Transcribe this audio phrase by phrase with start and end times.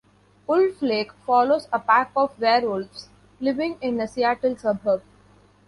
[0.47, 3.09] "Wolf Lake" follows a pack of werewolves
[3.39, 5.03] living in a Seattle suburb.